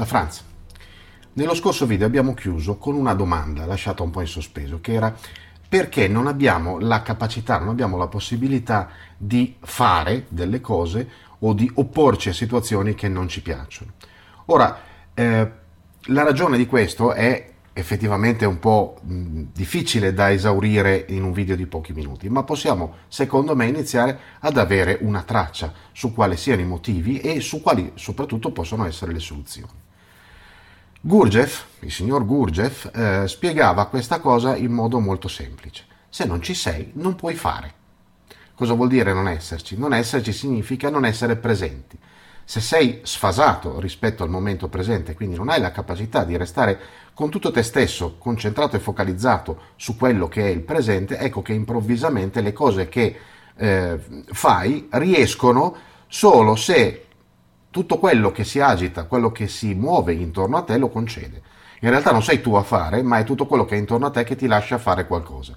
da 0.00 0.06
Franz. 0.06 0.42
Nello 1.34 1.54
scorso 1.54 1.84
video 1.84 2.06
abbiamo 2.06 2.32
chiuso 2.32 2.78
con 2.78 2.94
una 2.94 3.12
domanda 3.12 3.66
lasciata 3.66 4.02
un 4.02 4.10
po' 4.10 4.22
in 4.22 4.26
sospeso, 4.26 4.80
che 4.80 4.94
era 4.94 5.14
perché 5.68 6.08
non 6.08 6.26
abbiamo 6.26 6.78
la 6.78 7.02
capacità, 7.02 7.58
non 7.58 7.68
abbiamo 7.68 7.98
la 7.98 8.08
possibilità 8.08 8.88
di 9.16 9.56
fare 9.60 10.24
delle 10.28 10.60
cose 10.60 11.08
o 11.40 11.52
di 11.52 11.70
opporci 11.74 12.30
a 12.30 12.32
situazioni 12.32 12.94
che 12.94 13.08
non 13.08 13.28
ci 13.28 13.42
piacciono. 13.42 13.92
Ora, 14.46 14.80
eh, 15.12 15.52
la 16.04 16.22
ragione 16.22 16.56
di 16.56 16.66
questo 16.66 17.12
è 17.12 17.52
effettivamente 17.72 18.46
un 18.46 18.58
po' 18.58 18.98
difficile 19.02 20.12
da 20.12 20.32
esaurire 20.32 21.04
in 21.10 21.22
un 21.22 21.32
video 21.32 21.56
di 21.56 21.66
pochi 21.66 21.92
minuti, 21.92 22.28
ma 22.28 22.42
possiamo, 22.42 22.94
secondo 23.08 23.54
me, 23.54 23.66
iniziare 23.66 24.18
ad 24.40 24.56
avere 24.56 24.98
una 25.02 25.22
traccia 25.22 25.72
su 25.92 26.12
quali 26.12 26.36
siano 26.36 26.62
i 26.62 26.66
motivi 26.66 27.20
e 27.20 27.40
su 27.40 27.60
quali 27.60 27.92
soprattutto 27.94 28.50
possono 28.50 28.86
essere 28.86 29.12
le 29.12 29.20
soluzioni. 29.20 29.88
Gurdjieff, 31.02 31.62
il 31.80 31.90
signor 31.90 32.26
Gurdjieff, 32.26 32.94
eh, 32.94 33.26
spiegava 33.26 33.86
questa 33.86 34.20
cosa 34.20 34.54
in 34.54 34.70
modo 34.70 35.00
molto 35.00 35.28
semplice. 35.28 35.84
Se 36.10 36.26
non 36.26 36.42
ci 36.42 36.52
sei, 36.52 36.90
non 36.96 37.16
puoi 37.16 37.34
fare. 37.34 37.72
Cosa 38.54 38.74
vuol 38.74 38.88
dire 38.88 39.14
non 39.14 39.26
esserci? 39.26 39.78
Non 39.78 39.94
esserci 39.94 40.34
significa 40.34 40.90
non 40.90 41.06
essere 41.06 41.36
presenti. 41.36 41.98
Se 42.44 42.60
sei 42.60 43.00
sfasato 43.04 43.80
rispetto 43.80 44.22
al 44.24 44.28
momento 44.28 44.68
presente, 44.68 45.14
quindi 45.14 45.36
non 45.36 45.48
hai 45.48 45.58
la 45.58 45.70
capacità 45.70 46.22
di 46.24 46.36
restare 46.36 46.78
con 47.14 47.30
tutto 47.30 47.50
te 47.50 47.62
stesso 47.62 48.16
concentrato 48.18 48.76
e 48.76 48.80
focalizzato 48.80 49.58
su 49.76 49.96
quello 49.96 50.28
che 50.28 50.42
è 50.42 50.50
il 50.50 50.60
presente, 50.60 51.16
ecco 51.16 51.40
che 51.40 51.54
improvvisamente 51.54 52.42
le 52.42 52.52
cose 52.52 52.90
che 52.90 53.18
eh, 53.56 53.98
fai 54.32 54.86
riescono 54.90 55.74
solo 56.08 56.56
se 56.56 57.06
tutto 57.70 57.98
quello 57.98 58.32
che 58.32 58.44
si 58.44 58.60
agita, 58.60 59.04
quello 59.04 59.30
che 59.30 59.46
si 59.46 59.74
muove 59.74 60.12
intorno 60.12 60.56
a 60.56 60.62
te 60.62 60.76
lo 60.76 60.88
concede. 60.88 61.42
In 61.80 61.90
realtà 61.90 62.10
non 62.10 62.22
sei 62.22 62.40
tu 62.40 62.54
a 62.54 62.62
fare, 62.62 63.02
ma 63.02 63.18
è 63.18 63.24
tutto 63.24 63.46
quello 63.46 63.64
che 63.64 63.74
è 63.74 63.78
intorno 63.78 64.06
a 64.06 64.10
te 64.10 64.24
che 64.24 64.36
ti 64.36 64.46
lascia 64.46 64.78
fare 64.78 65.06
qualcosa. 65.06 65.56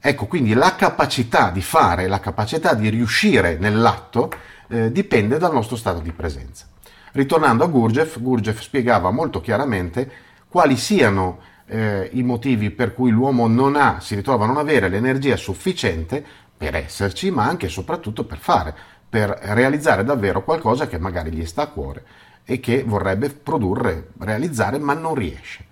Ecco, 0.00 0.26
quindi 0.26 0.54
la 0.54 0.74
capacità 0.74 1.50
di 1.50 1.62
fare, 1.62 2.08
la 2.08 2.20
capacità 2.20 2.74
di 2.74 2.88
riuscire 2.88 3.56
nell'atto 3.56 4.30
eh, 4.68 4.90
dipende 4.90 5.38
dal 5.38 5.52
nostro 5.52 5.76
stato 5.76 6.00
di 6.00 6.12
presenza. 6.12 6.66
Ritornando 7.12 7.64
a 7.64 7.68
Gurdjieff, 7.68 8.18
Gurdjieff 8.20 8.60
spiegava 8.60 9.10
molto 9.10 9.40
chiaramente 9.40 10.10
quali 10.48 10.76
siano 10.76 11.38
eh, 11.66 12.10
i 12.12 12.22
motivi 12.22 12.70
per 12.70 12.92
cui 12.92 13.10
l'uomo 13.10 13.46
non 13.46 13.76
ha, 13.76 13.98
si 14.00 14.14
ritrova 14.14 14.44
a 14.44 14.46
non 14.48 14.56
avere 14.56 14.88
l'energia 14.88 15.36
sufficiente 15.36 16.24
per 16.56 16.74
esserci, 16.74 17.30
ma 17.30 17.44
anche 17.44 17.66
e 17.66 17.70
soprattutto 17.70 18.24
per 18.24 18.38
fare 18.38 18.74
per 19.14 19.38
realizzare 19.42 20.02
davvero 20.02 20.42
qualcosa 20.42 20.88
che 20.88 20.98
magari 20.98 21.30
gli 21.30 21.46
sta 21.46 21.62
a 21.62 21.66
cuore 21.68 22.04
e 22.44 22.58
che 22.58 22.82
vorrebbe 22.82 23.30
produrre, 23.30 24.08
realizzare, 24.18 24.80
ma 24.80 24.92
non 24.92 25.14
riesce. 25.14 25.64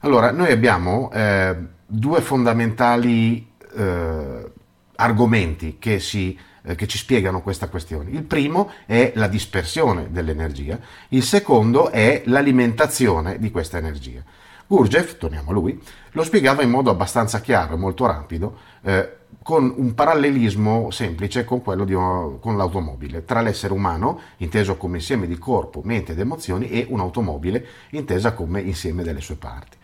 Allora, 0.00 0.32
noi 0.32 0.50
abbiamo 0.50 1.08
eh, 1.12 1.54
due 1.86 2.20
fondamentali 2.20 3.48
eh, 3.76 4.50
argomenti 4.96 5.76
che, 5.78 6.00
si, 6.00 6.36
eh, 6.64 6.74
che 6.74 6.88
ci 6.88 6.98
spiegano 6.98 7.42
questa 7.42 7.68
questione. 7.68 8.10
Il 8.10 8.24
primo 8.24 8.72
è 8.86 9.12
la 9.14 9.28
dispersione 9.28 10.08
dell'energia, 10.10 10.76
il 11.10 11.22
secondo 11.22 11.90
è 11.90 12.22
l'alimentazione 12.24 13.38
di 13.38 13.52
questa 13.52 13.78
energia. 13.78 14.20
Gurdjieff, 14.66 15.16
torniamo 15.18 15.50
a 15.50 15.52
lui, 15.52 15.80
lo 16.10 16.24
spiegava 16.24 16.64
in 16.64 16.70
modo 16.70 16.90
abbastanza 16.90 17.40
chiaro 17.40 17.74
e 17.74 17.78
molto 17.78 18.04
rapido, 18.06 18.58
eh, 18.82 19.18
con 19.44 19.74
un 19.76 19.92
parallelismo 19.92 20.90
semplice 20.90 21.44
con 21.44 21.60
quello 21.60 21.84
di 21.84 21.92
con 21.92 22.56
l'automobile, 22.56 23.26
tra 23.26 23.42
l'essere 23.42 23.74
umano, 23.74 24.18
inteso 24.38 24.78
come 24.78 24.96
insieme 24.96 25.26
di 25.26 25.36
corpo, 25.36 25.82
mente 25.84 26.12
ed 26.12 26.18
emozioni, 26.18 26.70
e 26.70 26.86
un'automobile, 26.88 27.66
intesa 27.90 28.32
come 28.32 28.62
insieme 28.62 29.02
delle 29.02 29.20
sue 29.20 29.34
parti. 29.34 29.76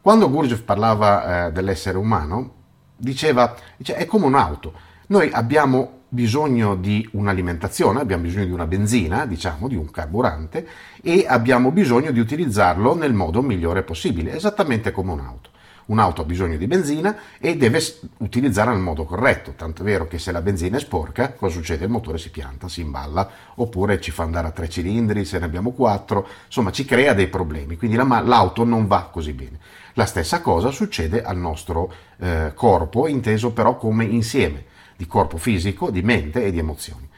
Quando 0.00 0.30
Gurdjieff 0.30 0.62
parlava 0.62 1.48
eh, 1.48 1.52
dell'essere 1.52 1.98
umano, 1.98 2.52
diceva, 2.96 3.54
dice, 3.76 3.96
è 3.96 4.06
come 4.06 4.24
un'auto. 4.24 4.72
Noi 5.08 5.30
abbiamo 5.30 6.00
bisogno 6.08 6.74
di 6.74 7.06
un'alimentazione, 7.12 8.00
abbiamo 8.00 8.22
bisogno 8.22 8.46
di 8.46 8.52
una 8.52 8.66
benzina, 8.66 9.26
diciamo, 9.26 9.68
di 9.68 9.76
un 9.76 9.90
carburante, 9.90 10.66
e 11.02 11.26
abbiamo 11.28 11.70
bisogno 11.70 12.12
di 12.12 12.18
utilizzarlo 12.18 12.94
nel 12.94 13.12
modo 13.12 13.42
migliore 13.42 13.82
possibile, 13.82 14.34
esattamente 14.34 14.90
come 14.90 15.12
un'auto. 15.12 15.50
Un'auto 15.86 16.22
ha 16.22 16.24
bisogno 16.24 16.56
di 16.56 16.66
benzina 16.66 17.16
e 17.38 17.56
deve 17.56 17.80
utilizzarla 18.18 18.72
nel 18.72 18.80
modo 18.80 19.04
corretto, 19.04 19.52
tanto 19.56 19.82
è 19.82 19.84
vero 19.84 20.06
che 20.06 20.18
se 20.18 20.32
la 20.32 20.40
benzina 20.40 20.76
è 20.76 20.80
sporca, 20.80 21.32
cosa 21.32 21.54
succede? 21.54 21.84
Il 21.84 21.90
motore 21.90 22.18
si 22.18 22.30
pianta, 22.30 22.68
si 22.68 22.80
imballa, 22.80 23.28
oppure 23.56 24.00
ci 24.00 24.10
fa 24.10 24.22
andare 24.22 24.46
a 24.46 24.52
tre 24.52 24.68
cilindri, 24.68 25.24
se 25.24 25.38
ne 25.38 25.44
abbiamo 25.44 25.72
quattro, 25.72 26.26
insomma 26.46 26.70
ci 26.70 26.84
crea 26.84 27.14
dei 27.14 27.28
problemi, 27.28 27.76
quindi 27.76 27.96
la, 27.96 28.04
l'auto 28.24 28.64
non 28.64 28.86
va 28.86 29.08
così 29.10 29.32
bene. 29.32 29.58
La 29.94 30.06
stessa 30.06 30.40
cosa 30.40 30.70
succede 30.70 31.22
al 31.22 31.36
nostro 31.36 31.92
eh, 32.18 32.52
corpo, 32.54 33.06
inteso 33.08 33.52
però 33.52 33.76
come 33.76 34.04
insieme 34.04 34.64
di 34.96 35.06
corpo 35.06 35.36
fisico, 35.36 35.90
di 35.90 36.02
mente 36.02 36.44
e 36.44 36.52
di 36.52 36.58
emozioni. 36.58 37.08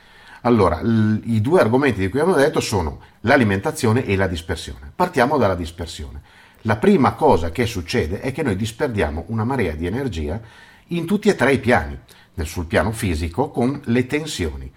Allora, 0.43 0.81
i 0.83 1.41
due 1.41 1.61
argomenti 1.61 2.01
di 2.01 2.09
cui 2.11 2.21
abbiamo 2.21 2.39
detto 2.39 2.61
sono 2.61 3.01
l'alimentazione 3.21 4.05
e 4.05 4.15
la 4.15 4.27
dispersione. 4.27 4.93
Partiamo 4.95 5.39
dalla 5.39 5.55
dispersione. 5.55 6.21
La 6.67 6.77
prima 6.77 7.13
cosa 7.13 7.51
che 7.51 7.67
succede 7.67 8.21
è 8.21 8.33
che 8.33 8.43
noi 8.43 8.57
disperdiamo 8.57 9.25
una 9.27 9.45
marea 9.45 9.75
di 9.75 9.85
energia 9.85 10.41
in 10.89 11.05
tutti 11.05 11.29
e 11.29 11.35
tre 11.35 11.53
i 11.53 11.59
piani, 11.59 11.99
sul 12.45 12.65
piano 12.65 12.91
fisico 12.91 13.51
con 13.51 13.83
le 13.85 14.07
tensioni, 14.07 14.73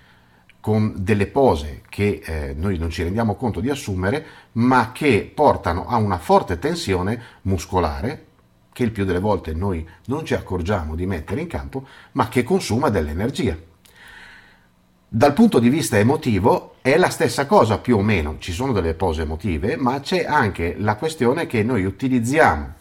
con 0.59 0.95
delle 0.97 1.27
pose 1.27 1.83
che 1.87 2.21
eh, 2.25 2.53
noi 2.57 2.77
non 2.77 2.89
ci 2.89 3.03
rendiamo 3.03 3.35
conto 3.35 3.61
di 3.61 3.69
assumere, 3.69 4.25
ma 4.53 4.91
che 4.91 5.31
portano 5.33 5.87
a 5.87 5.95
una 5.95 6.17
forte 6.17 6.59
tensione 6.59 7.21
muscolare, 7.43 8.25
che 8.73 8.83
il 8.83 8.91
più 8.91 9.05
delle 9.05 9.19
volte 9.19 9.53
noi 9.53 9.87
non 10.07 10.25
ci 10.25 10.33
accorgiamo 10.33 10.93
di 10.93 11.05
mettere 11.05 11.39
in 11.39 11.47
campo, 11.47 11.87
ma 12.11 12.27
che 12.27 12.43
consuma 12.43 12.89
dell'energia. 12.89 13.57
Dal 15.09 15.31
punto 15.31 15.59
di 15.59 15.69
vista 15.69 15.97
emotivo 15.97 16.75
è 16.81 16.97
la 16.97 17.09
stessa 17.09 17.45
cosa 17.45 17.77
più 17.77 17.95
o 17.95 18.01
meno, 18.01 18.35
ci 18.39 18.51
sono 18.51 18.73
delle 18.73 18.93
pose 18.93 19.21
emotive, 19.21 19.77
ma 19.77 20.01
c'è 20.01 20.25
anche 20.25 20.75
la 20.77 20.97
questione 20.97 21.47
che 21.47 21.63
noi 21.63 21.85
utilizziamo 21.85 22.73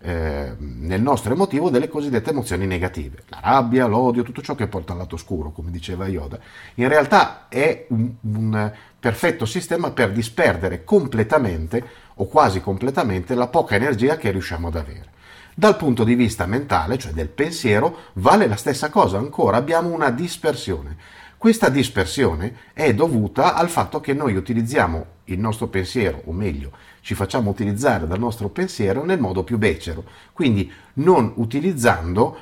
eh, 0.00 0.54
nel 0.58 1.02
nostro 1.02 1.32
emotivo 1.32 1.70
delle 1.70 1.88
cosiddette 1.88 2.30
emozioni 2.30 2.68
negative, 2.68 3.24
la 3.26 3.40
rabbia, 3.42 3.86
l'odio, 3.86 4.22
tutto 4.22 4.42
ciò 4.42 4.54
che 4.54 4.68
porta 4.68 4.92
al 4.92 4.98
lato 4.98 5.16
scuro, 5.16 5.50
come 5.50 5.72
diceva 5.72 6.06
Yoda. 6.06 6.38
In 6.74 6.86
realtà 6.86 7.48
è 7.48 7.86
un, 7.88 8.12
un 8.20 8.72
perfetto 9.00 9.44
sistema 9.44 9.90
per 9.90 10.12
disperdere 10.12 10.84
completamente 10.84 11.84
o 12.14 12.26
quasi 12.26 12.60
completamente 12.60 13.34
la 13.34 13.48
poca 13.48 13.74
energia 13.74 14.16
che 14.16 14.30
riusciamo 14.30 14.68
ad 14.68 14.76
avere. 14.76 15.10
Dal 15.52 15.76
punto 15.76 16.04
di 16.04 16.14
vista 16.14 16.46
mentale, 16.46 16.96
cioè 16.96 17.10
del 17.10 17.28
pensiero, 17.28 17.96
vale 18.14 18.46
la 18.46 18.54
stessa 18.56 18.88
cosa, 18.88 19.18
ancora 19.18 19.56
abbiamo 19.56 19.92
una 19.92 20.10
dispersione 20.10 20.96
questa 21.42 21.70
dispersione 21.70 22.54
è 22.72 22.94
dovuta 22.94 23.56
al 23.56 23.68
fatto 23.68 23.98
che 23.98 24.14
noi 24.14 24.36
utilizziamo 24.36 25.06
il 25.24 25.40
nostro 25.40 25.66
pensiero, 25.66 26.22
o 26.26 26.32
meglio, 26.32 26.70
ci 27.00 27.16
facciamo 27.16 27.50
utilizzare 27.50 28.06
dal 28.06 28.20
nostro 28.20 28.48
pensiero 28.48 29.04
nel 29.04 29.18
modo 29.18 29.42
più 29.42 29.58
becero, 29.58 30.04
quindi 30.32 30.70
non 30.94 31.32
utilizzando 31.34 32.38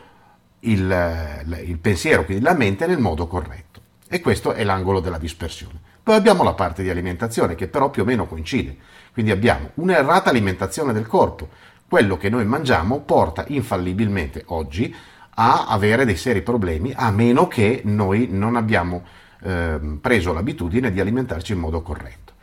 il, 0.61 1.65
il 1.65 1.79
pensiero, 1.79 2.27
quindi 2.27 2.45
la 2.45 2.53
mente, 2.53 2.87
nel 2.87 2.99
modo 2.99 3.27
corretto. 3.27 3.81
E 4.07 4.21
questo 4.21 4.53
è 4.53 4.65
l'angolo 4.65 5.01
della 5.01 5.17
dispersione. 5.17 5.81
Poi 6.03 6.15
abbiamo 6.15 6.43
la 6.43 6.53
parte 6.53 6.83
di 6.83 6.91
alimentazione 6.91 7.55
che 7.55 7.69
però 7.69 7.89
più 7.89 8.03
o 8.03 8.05
meno 8.05 8.27
coincide. 8.27 8.77
Quindi 9.15 9.31
abbiamo 9.31 9.71
un'errata 9.77 10.29
alimentazione 10.29 10.93
del 10.93 11.07
corpo. 11.07 11.49
Quello 11.89 12.19
che 12.19 12.29
noi 12.29 12.45
mangiamo 12.45 13.01
porta 13.01 13.47
infallibilmente 13.49 14.43
oggi 14.49 14.95
a 15.43 15.65
avere 15.69 16.05
dei 16.05 16.17
seri 16.17 16.43
problemi, 16.43 16.93
a 16.95 17.11
meno 17.11 17.49
che 17.49 17.81
noi 17.85 18.29
non 18.31 18.57
abbiamo 18.57 19.05
eh, 19.41 19.81
preso 19.99 20.35
l'abitudine 20.35 20.93
di 20.93 21.01
alimentarci 21.01 21.53
in 21.53 21.61
modo 21.61 21.81
corretto. 21.81 22.35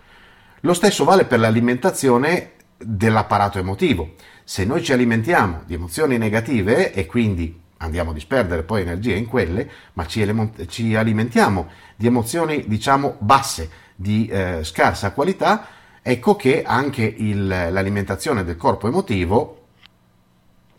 Lo 0.62 0.74
stesso 0.74 1.04
vale 1.04 1.26
per 1.26 1.38
l'alimentazione 1.38 2.54
dell'apparato 2.76 3.60
emotivo. 3.60 4.14
Se 4.44 4.66
noi 4.66 4.84
ci 4.84 4.94
alimentiamo 4.94 5.62
di 5.68 5.76
emozioni 5.76 6.18
negative 6.18 6.92
e 6.92 7.06
quindi 7.06 7.62
andiamo 7.78 8.10
a 8.10 8.14
disperdere 8.16 8.64
poi 8.64 8.82
energia 8.82 9.14
in 9.14 9.28
quelle, 9.28 9.70
ma 9.94 10.08
ci, 10.08 10.26
ci 10.68 10.96
alimentiamo 10.96 11.70
di 11.96 12.08
emozioni 12.08 12.64
diciamo 12.66 13.18
basse, 13.20 13.70
di 13.94 14.26
eh, 14.26 14.64
scarsa 14.64 15.12
qualità, 15.12 15.68
ecco 16.02 16.36
che 16.36 16.64
anche 16.64 17.04
il, 17.04 17.46
l'alimentazione 17.46 18.44
del 18.44 18.58
corpo 18.58 18.88
emotivo 18.88 19.66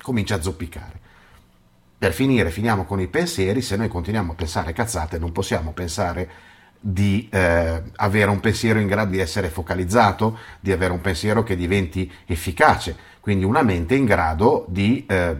comincia 0.02 0.34
a 0.34 0.42
zoppicare. 0.42 1.06
Per 1.98 2.12
finire, 2.12 2.50
finiamo 2.50 2.84
con 2.84 3.00
i 3.00 3.08
pensieri, 3.08 3.60
se 3.60 3.74
noi 3.74 3.88
continuiamo 3.88 4.30
a 4.30 4.34
pensare 4.36 4.72
cazzate 4.72 5.18
non 5.18 5.32
possiamo 5.32 5.72
pensare 5.72 6.30
di 6.78 7.28
eh, 7.28 7.82
avere 7.96 8.30
un 8.30 8.38
pensiero 8.38 8.78
in 8.78 8.86
grado 8.86 9.10
di 9.10 9.18
essere 9.18 9.48
focalizzato, 9.48 10.38
di 10.60 10.70
avere 10.70 10.92
un 10.92 11.00
pensiero 11.00 11.42
che 11.42 11.56
diventi 11.56 12.08
efficace, 12.26 12.96
quindi 13.18 13.44
una 13.44 13.62
mente 13.62 13.96
in 13.96 14.04
grado 14.04 14.64
di 14.68 15.04
eh, 15.08 15.36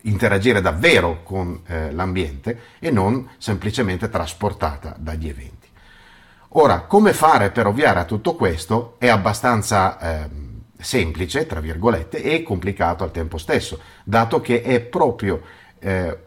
interagire 0.00 0.60
davvero 0.60 1.22
con 1.22 1.60
eh, 1.66 1.92
l'ambiente 1.92 2.58
e 2.80 2.90
non 2.90 3.28
semplicemente 3.38 4.08
trasportata 4.08 4.96
dagli 4.98 5.28
eventi. 5.28 5.68
Ora, 6.54 6.80
come 6.80 7.12
fare 7.12 7.52
per 7.52 7.68
ovviare 7.68 8.00
a 8.00 8.04
tutto 8.04 8.34
questo 8.34 8.96
è 8.98 9.06
abbastanza 9.06 9.98
eh, 10.24 10.28
semplice, 10.82 11.46
tra 11.46 11.60
virgolette, 11.60 12.22
e 12.22 12.42
complicato 12.42 13.04
al 13.04 13.10
tempo 13.10 13.38
stesso, 13.38 13.80
dato 14.04 14.40
che 14.40 14.62
è 14.62 14.80
proprio 14.80 15.42
eh, 15.78 16.18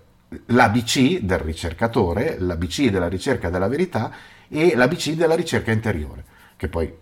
l'ABC 0.48 1.20
del 1.20 1.40
ricercatore, 1.40 2.38
l'ABC 2.40 2.90
della 2.90 3.08
ricerca 3.08 3.50
della 3.50 3.68
verità 3.68 4.12
e 4.48 4.76
l'ABC 4.76 5.12
della 5.12 5.36
ricerca 5.36 5.72
interiore, 5.72 6.24
che 6.56 6.68
poi 6.68 6.94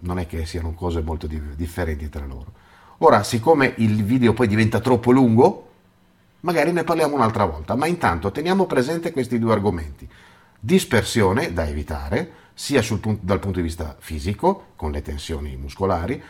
non 0.00 0.18
è 0.18 0.26
che 0.26 0.46
siano 0.46 0.74
cose 0.74 1.00
molto 1.00 1.26
differenti 1.26 2.08
tra 2.08 2.24
loro. 2.24 2.52
Ora, 2.98 3.22
siccome 3.22 3.74
il 3.78 4.04
video 4.04 4.32
poi 4.32 4.48
diventa 4.48 4.80
troppo 4.80 5.10
lungo, 5.10 5.70
magari 6.40 6.72
ne 6.72 6.84
parliamo 6.84 7.14
un'altra 7.14 7.44
volta, 7.44 7.74
ma 7.74 7.86
intanto 7.86 8.30
teniamo 8.30 8.66
presente 8.66 9.12
questi 9.12 9.38
due 9.38 9.52
argomenti. 9.52 10.08
Dispersione 10.60 11.52
da 11.52 11.66
evitare, 11.66 12.32
sia 12.54 12.82
punto, 12.82 13.18
dal 13.20 13.38
punto 13.38 13.58
di 13.58 13.64
vista 13.64 13.96
fisico, 13.98 14.66
con 14.76 14.90
le 14.90 15.02
tensioni 15.02 15.56
muscolari, 15.56 16.20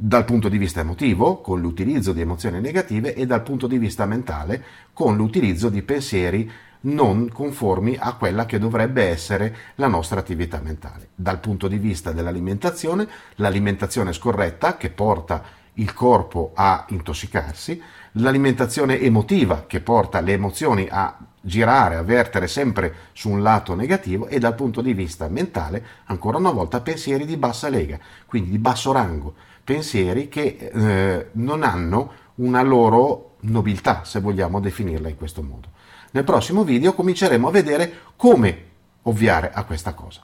dal 0.00 0.24
punto 0.24 0.48
di 0.48 0.58
vista 0.58 0.78
emotivo, 0.78 1.40
con 1.40 1.60
l'utilizzo 1.60 2.12
di 2.12 2.20
emozioni 2.20 2.60
negative, 2.60 3.14
e 3.14 3.26
dal 3.26 3.42
punto 3.42 3.66
di 3.66 3.78
vista 3.78 4.06
mentale, 4.06 4.62
con 4.92 5.16
l'utilizzo 5.16 5.68
di 5.68 5.82
pensieri 5.82 6.48
non 6.82 7.28
conformi 7.32 7.96
a 7.98 8.14
quella 8.14 8.46
che 8.46 8.60
dovrebbe 8.60 9.02
essere 9.02 9.56
la 9.74 9.88
nostra 9.88 10.20
attività 10.20 10.60
mentale. 10.62 11.08
Dal 11.16 11.40
punto 11.40 11.66
di 11.66 11.78
vista 11.78 12.12
dell'alimentazione, 12.12 13.08
l'alimentazione 13.36 14.12
scorretta 14.12 14.76
che 14.76 14.90
porta 14.90 15.42
il 15.74 15.92
corpo 15.92 16.52
a 16.54 16.84
intossicarsi, 16.90 17.82
l'alimentazione 18.12 19.00
emotiva 19.00 19.64
che 19.66 19.80
porta 19.80 20.20
le 20.20 20.32
emozioni 20.32 20.86
a 20.88 21.16
girare, 21.40 21.96
a 21.96 22.02
vertere 22.02 22.46
sempre 22.46 22.94
su 23.12 23.30
un 23.30 23.42
lato 23.42 23.74
negativo 23.74 24.28
e 24.28 24.38
dal 24.38 24.54
punto 24.54 24.80
di 24.80 24.92
vista 24.92 25.28
mentale, 25.28 25.84
ancora 26.04 26.38
una 26.38 26.52
volta, 26.52 26.80
pensieri 26.80 27.24
di 27.24 27.36
bassa 27.36 27.68
lega, 27.68 27.98
quindi 28.26 28.50
di 28.50 28.58
basso 28.58 28.92
rango, 28.92 29.34
pensieri 29.68 30.30
che 30.30 30.56
eh, 30.56 31.28
non 31.32 31.62
hanno 31.62 32.12
una 32.36 32.62
loro 32.62 33.34
nobiltà, 33.40 34.02
se 34.02 34.18
vogliamo 34.18 34.60
definirla 34.60 35.10
in 35.10 35.16
questo 35.16 35.42
modo. 35.42 35.68
Nel 36.12 36.24
prossimo 36.24 36.64
video 36.64 36.94
cominceremo 36.94 37.46
a 37.46 37.50
vedere 37.50 37.92
come 38.16 38.64
ovviare 39.02 39.52
a 39.52 39.64
questa 39.64 39.92
cosa. 39.92 40.22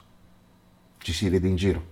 Ci 0.97 1.13
si 1.13 1.29
vede 1.29 1.47
in 1.47 1.57
giro. 1.57 1.83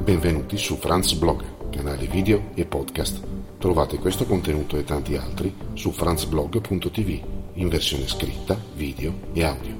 Benvenuti 0.00 0.56
su 0.56 0.76
Franz 0.76 1.14
Blog, 1.14 1.70
canale 1.70 2.06
video 2.06 2.50
e 2.54 2.64
podcast. 2.64 3.20
Trovate 3.58 3.98
questo 3.98 4.26
contenuto 4.26 4.76
e 4.76 4.84
tanti 4.84 5.16
altri 5.16 5.52
su 5.74 5.90
franzblog.tv 5.90 7.20
in 7.54 7.68
versione 7.68 8.06
scritta, 8.06 8.56
video 8.76 9.12
e 9.32 9.42
audio. 9.42 9.77